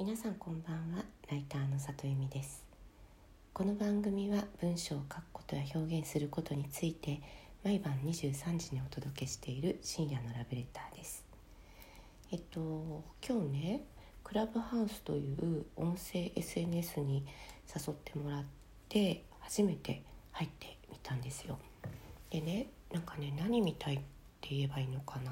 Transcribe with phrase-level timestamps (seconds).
[0.00, 1.04] 皆さんこんばんは。
[1.30, 2.64] ライターの里由美です。
[3.52, 7.20] この番組は文章を書くことや表現することについて
[7.62, 11.22] 毎晩23時にお届けしている深夜のラブレターです。
[12.32, 13.84] えっと今日ね
[14.24, 17.26] クラブハウスという音声 SNS に
[17.68, 18.44] 誘ってもらっ
[18.88, 21.58] て初めて入ってみたんですよ。
[22.30, 23.98] でねなんかね何見たいっ
[24.40, 25.30] て言えばいいのかな。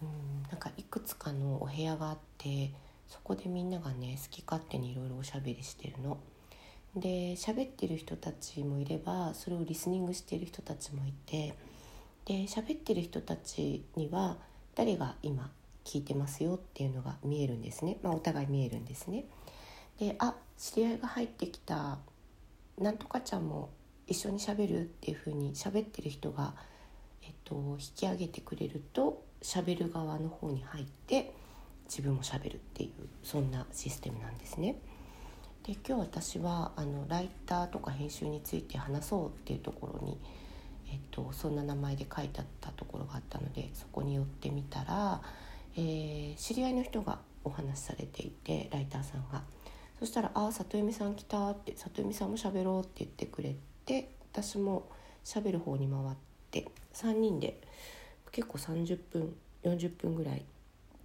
[0.00, 2.70] うんなんかいくつかのお部屋があって
[3.08, 6.18] そこでみんながね好き勝手にいろいろおしゃべりしてるの。
[6.96, 11.54] で喋ってる人たちもいればそれをリスニングしてる人たちもいて
[12.24, 14.36] で喋ってる人たちには
[14.76, 15.50] 誰が今
[15.84, 19.24] 聞いてますよっていうのが見えるんですね、まあ、お互い見えるんですね。
[19.98, 21.98] であ知り合いが入ってきた
[22.78, 23.70] なんとかちゃんも
[24.06, 26.54] 一緒にしゃべるっていう風に喋ってる人が、
[27.22, 31.32] えっと、引き上げてくれると喋る側の方に入って
[31.86, 34.76] 自分もしゃべるっていうそんなシステムなんですね。
[35.64, 40.18] で今日私はあのライターとか編集について話そうっていうところに、
[40.90, 45.22] えっと、そんな名前で書いてあったところがあったのでそこに寄ってみたら、
[45.74, 49.42] えー、知り合いの人がお話しされていてライターさんが。
[49.98, 54.88] そしたら「ああ里由美さん来た」って「里由美さんもしゃべろう」って言ってくれて私も
[55.22, 56.16] しゃべる方に回っ
[56.50, 57.60] て3人で
[58.32, 60.44] 結構30分40分ぐらい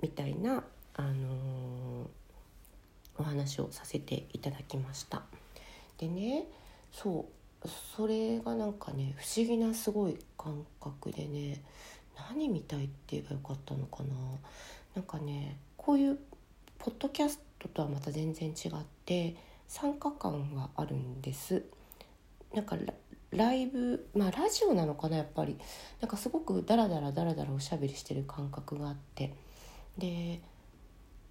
[0.02, 0.64] みたいな、
[0.96, 2.08] あのー、
[3.18, 5.24] お話をさせていただきました。
[5.98, 6.46] でね
[6.92, 7.28] そ
[7.64, 11.62] うそれがなんかね不思議なすごい感覚でね
[12.32, 14.16] 何見たいって言えばよかったのかな。
[14.96, 16.18] なんかねこういう
[16.78, 18.72] ポッドキャストとはまた全然違っ
[19.06, 19.36] て
[19.68, 21.64] 参加感があるんです。
[22.54, 22.78] なんか
[23.32, 25.58] ライブまあラジオなのかなやっぱり。
[26.00, 29.34] なんかすごくダラダラダラダラおしゃべりしてる感覚があって。
[29.98, 30.42] で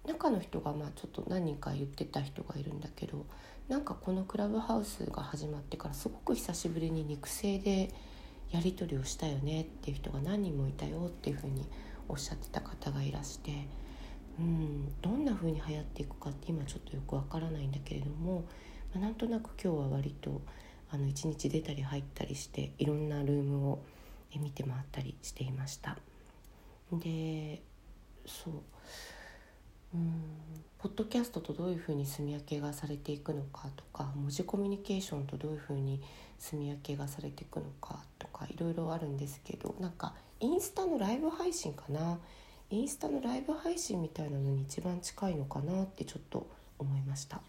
[0.05, 3.25] 中の人がまあちょっと何人か言ってた人がいるんだけど
[3.67, 7.91] なんかこのクラブハウスが始まってからすごく久しぶりに肉声で
[8.51, 11.67] やり取りをしたよねっていう人が何人もいたよっていうふうに
[12.07, 13.67] おっしゃってた方がいらして、
[14.39, 18.45] うん、どんな風に流行っていくかって今ちょっとよくわからないんだけれども、
[18.93, 20.41] まあ、なんとなく今日は割と
[20.91, 23.83] あの1日出たり入ったりしていろんなルームを
[24.35, 25.97] 見て回ったりしていました。
[26.91, 27.61] で
[28.25, 28.53] そう。
[29.95, 30.23] うん。
[30.77, 36.01] ポッドキャストとどういうふうに住み分けがされていくのかとか文字コミュニケーションとどういうふうに
[36.37, 42.19] 住み分けがされていくのかとかいろいろあるんですけどなんかインスタのライブ配信かな。
[42.71, 46.47] インスタのライブ配信みたいなのに一番近いのかなってちょっと
[46.77, 47.41] 思いました。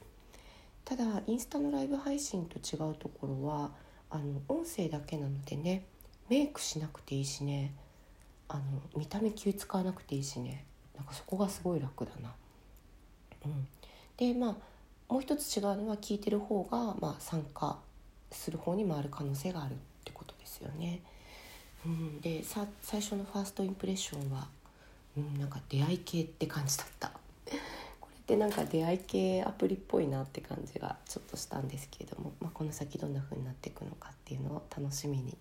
[0.87, 3.71] ただインスタのライブ配信と違うところは
[4.09, 5.85] あの音声だけなのでね
[6.31, 7.75] メイクしなくていいしね。
[8.53, 8.63] あの
[8.97, 10.65] 見た目気使わなくていいしね
[10.97, 12.35] なんかそこがすごい楽だな。
[13.47, 13.67] うん、
[14.17, 17.79] でまあもう一つ違うのは聞いてる方が、まあ、参加
[18.31, 21.01] する方に回る可能性があるってことですよね。
[21.87, 24.47] うん、でさ最初のファーストインプレッションは、
[25.17, 27.13] うん、なんか出会い系って感じだった。
[28.01, 35.37] これってなんか出会い系アプリっぽいなって感じがちょっとしたんですけれども、まあ、この先どんな風になっていくのかっていうのを楽しみに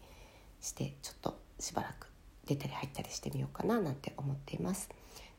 [0.61, 2.08] してちょっとしばらく
[2.49, 4.89] 出たり入ったりしてみようかななんて思っています。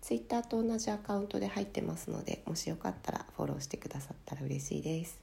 [0.01, 5.21] ツイッターと同じアカウントで入ってますのでもしよかったらフォローしてくださったら嬉しいです、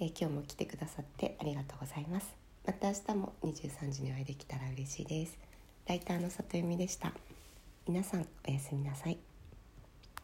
[0.00, 2.34] えー、今日も来てくださってありがとうございます。
[2.66, 5.38] また明日も23時にお会いできたら嬉しいです。
[5.86, 7.12] ライターの里由美でした。
[7.86, 9.27] 皆さんおやすみなさい。